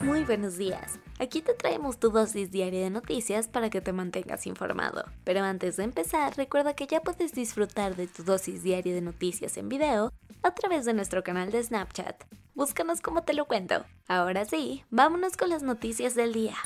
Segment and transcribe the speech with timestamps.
[0.00, 0.98] Muy buenos días.
[1.18, 5.04] Aquí te traemos tu dosis diaria de noticias para que te mantengas informado.
[5.24, 9.58] Pero antes de empezar, recuerda que ya puedes disfrutar de tu dosis diaria de noticias
[9.58, 10.10] en video
[10.42, 12.24] a través de nuestro canal de Snapchat.
[12.54, 13.84] Búscanos como te lo cuento.
[14.08, 16.56] Ahora sí, vámonos con las noticias del día.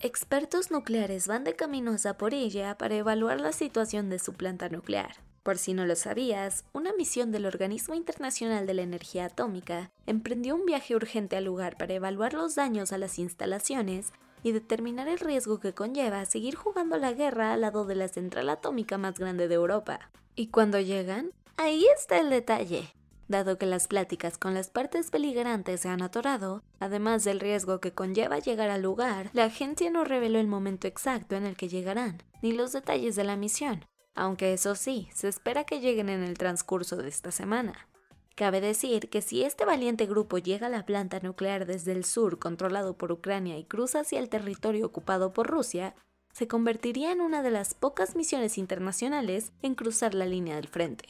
[0.00, 5.16] Expertos nucleares van de camino a Zaporilla para evaluar la situación de su planta nuclear.
[5.42, 10.54] Por si no lo sabías, una misión del Organismo Internacional de la Energía Atómica emprendió
[10.54, 14.12] un viaje urgente al lugar para evaluar los daños a las instalaciones
[14.44, 18.50] y determinar el riesgo que conlleva seguir jugando la guerra al lado de la central
[18.50, 20.10] atómica más grande de Europa.
[20.36, 21.32] ¿Y cuando llegan?
[21.56, 22.94] Ahí está el detalle.
[23.26, 27.92] Dado que las pláticas con las partes beligerantes se han atorado, además del riesgo que
[27.92, 32.22] conlleva llegar al lugar, la agencia no reveló el momento exacto en el que llegarán,
[32.42, 36.38] ni los detalles de la misión, aunque eso sí, se espera que lleguen en el
[36.38, 37.88] transcurso de esta semana.
[38.34, 42.38] Cabe decir que si este valiente grupo llega a la planta nuclear desde el sur
[42.38, 45.94] controlado por Ucrania y cruza hacia el territorio ocupado por Rusia,
[46.32, 51.04] se convertiría en una de las pocas misiones internacionales en cruzar la línea del frente.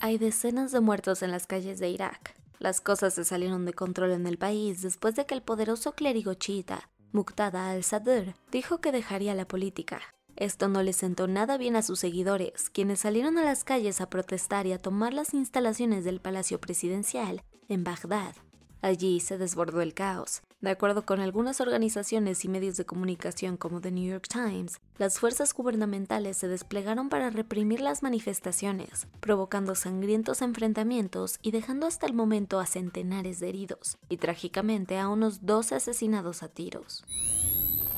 [0.00, 2.36] Hay decenas de muertos en las calles de Irak.
[2.58, 6.34] Las cosas se salieron de control en el país después de que el poderoso clérigo
[6.34, 10.00] chiita, Muqtada al-Sadr, dijo que dejaría la política.
[10.36, 14.08] Esto no le sentó nada bien a sus seguidores, quienes salieron a las calles a
[14.08, 18.34] protestar y a tomar las instalaciones del Palacio Presidencial en Bagdad.
[18.82, 20.42] Allí se desbordó el caos.
[20.60, 25.18] De acuerdo con algunas organizaciones y medios de comunicación como The New York Times, las
[25.18, 32.14] fuerzas gubernamentales se desplegaron para reprimir las manifestaciones, provocando sangrientos enfrentamientos y dejando hasta el
[32.14, 37.04] momento a centenares de heridos, y trágicamente a unos 12 asesinados a tiros.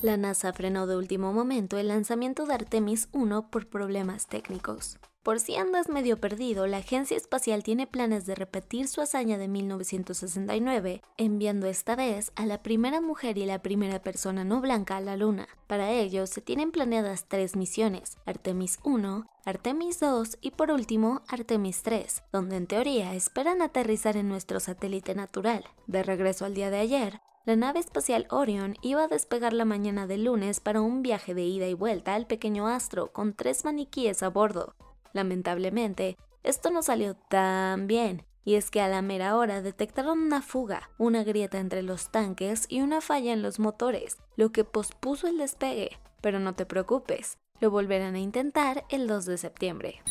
[0.00, 4.96] La NASA frenó de último momento el lanzamiento de Artemis 1 por problemas técnicos.
[5.24, 9.48] Por si andas medio perdido, la agencia espacial tiene planes de repetir su hazaña de
[9.48, 15.00] 1969, enviando esta vez a la primera mujer y la primera persona no blanca a
[15.00, 15.48] la Luna.
[15.66, 21.82] Para ello, se tienen planeadas tres misiones, Artemis 1, Artemis 2 y por último Artemis
[21.82, 25.64] 3, donde en teoría esperan aterrizar en nuestro satélite natural.
[25.88, 30.06] De regreso al día de ayer, la nave espacial Orion iba a despegar la mañana
[30.06, 34.22] del lunes para un viaje de ida y vuelta al pequeño astro con tres maniquíes
[34.22, 34.74] a bordo.
[35.14, 40.42] Lamentablemente, esto no salió tan bien, y es que a la mera hora detectaron una
[40.42, 45.26] fuga, una grieta entre los tanques y una falla en los motores, lo que pospuso
[45.26, 45.98] el despegue.
[46.20, 50.02] Pero no te preocupes, lo volverán a intentar el 2 de septiembre.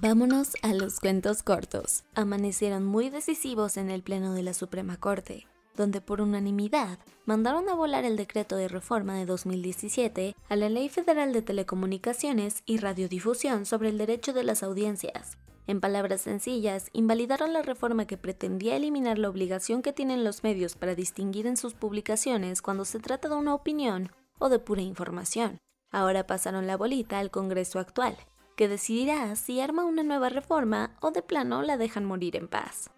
[0.00, 2.04] Vámonos a los cuentos cortos.
[2.14, 7.74] Amanecieron muy decisivos en el Pleno de la Suprema Corte donde por unanimidad mandaron a
[7.74, 13.66] volar el decreto de reforma de 2017 a la Ley Federal de Telecomunicaciones y Radiodifusión
[13.66, 15.38] sobre el derecho de las audiencias.
[15.68, 20.76] En palabras sencillas, invalidaron la reforma que pretendía eliminar la obligación que tienen los medios
[20.76, 25.58] para distinguir en sus publicaciones cuando se trata de una opinión o de pura información.
[25.90, 28.16] Ahora pasaron la bolita al Congreso actual,
[28.56, 32.90] que decidirá si arma una nueva reforma o de plano la dejan morir en paz.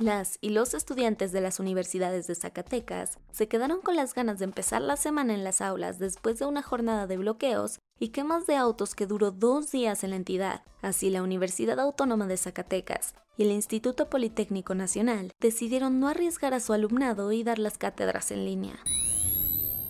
[0.00, 4.46] Las y los estudiantes de las universidades de Zacatecas se quedaron con las ganas de
[4.46, 8.56] empezar la semana en las aulas después de una jornada de bloqueos y quemas de
[8.56, 10.62] autos que duró dos días en la entidad.
[10.80, 16.60] Así la Universidad Autónoma de Zacatecas y el Instituto Politécnico Nacional decidieron no arriesgar a
[16.60, 18.78] su alumnado y dar las cátedras en línea.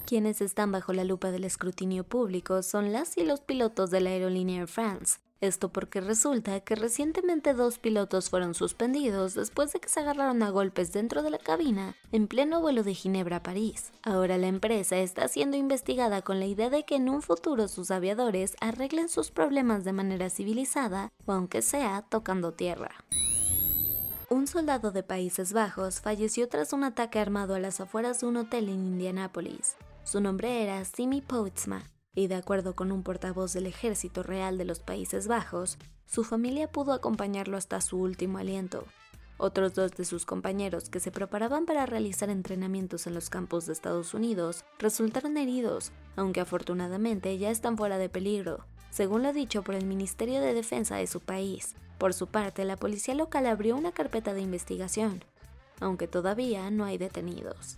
[0.06, 4.10] Quienes están bajo la lupa del escrutinio público son las y los pilotos de la
[4.10, 9.89] aerolínea Air France, esto porque resulta que recientemente dos pilotos fueron suspendidos después de que
[9.89, 13.92] se agarraron a golpes dentro de la cabina en pleno vuelo de Ginebra a París.
[14.03, 17.91] Ahora la empresa está siendo investigada con la idea de que en un futuro sus
[17.91, 22.91] aviadores arreglen sus problemas de manera civilizada o aunque sea tocando tierra.
[24.28, 28.36] Un soldado de Países Bajos falleció tras un ataque armado a las afueras de un
[28.36, 29.77] hotel en Indianápolis.
[30.04, 31.83] Su nombre era Simi Poutsma
[32.15, 36.71] y de acuerdo con un portavoz del Ejército Real de los Países Bajos, su familia
[36.71, 38.84] pudo acompañarlo hasta su último aliento.
[39.39, 43.72] Otros dos de sus compañeros que se preparaban para realizar entrenamientos en los campos de
[43.72, 48.66] Estados Unidos resultaron heridos, aunque afortunadamente ya están fuera de peligro.
[48.91, 51.77] según lo dicho por el Ministerio de Defensa de su país.
[51.97, 55.24] Por su parte, la policía local abrió una carpeta de investigación,
[55.80, 57.77] aunque todavía no hay detenidos.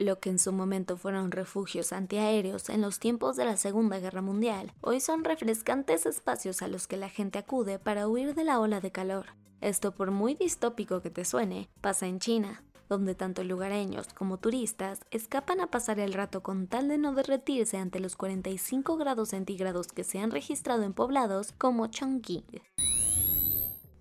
[0.00, 4.22] Lo que en su momento fueron refugios antiaéreos en los tiempos de la Segunda Guerra
[4.22, 8.60] Mundial, hoy son refrescantes espacios a los que la gente acude para huir de la
[8.60, 9.26] ola de calor.
[9.60, 15.00] Esto, por muy distópico que te suene, pasa en China, donde tanto lugareños como turistas
[15.10, 19.88] escapan a pasar el rato con tal de no derretirse ante los 45 grados centígrados
[19.88, 22.46] que se han registrado en poblados como Chongqing.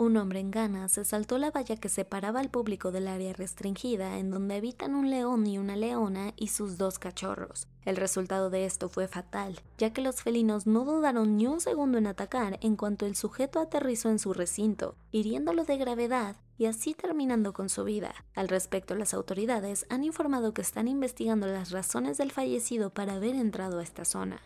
[0.01, 4.17] Un hombre en Ghana se saltó la valla que separaba al público del área restringida
[4.17, 7.67] en donde habitan un león y una leona y sus dos cachorros.
[7.83, 11.97] El resultado de esto fue fatal, ya que los felinos no dudaron ni un segundo
[11.97, 16.93] en atacar en cuanto el sujeto aterrizó en su recinto, hiriéndolo de gravedad y así
[16.93, 18.15] terminando con su vida.
[18.35, 23.35] Al respecto, las autoridades han informado que están investigando las razones del fallecido para haber
[23.35, 24.41] entrado a esta zona.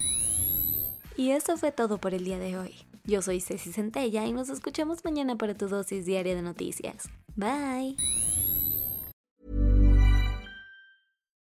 [1.15, 2.87] Y eso fue todo por el día de hoy.
[3.05, 7.09] Yo soy Ceci Centella y nos escuchamos mañana para tu dosis diaria de noticias.
[7.35, 7.97] Bye.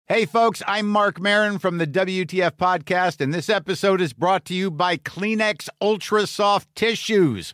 [0.09, 4.53] Hey, folks, I'm Mark Marin from the WTF Podcast, and this episode is brought to
[4.53, 7.53] you by Kleenex Ultra Soft Tissues